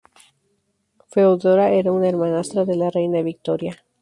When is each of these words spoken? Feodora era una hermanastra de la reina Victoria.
Feodora 1.11 1.69
era 1.69 1.91
una 1.91 2.07
hermanastra 2.09 2.65
de 2.65 2.75
la 2.75 2.89
reina 2.89 3.21
Victoria. 3.21 3.83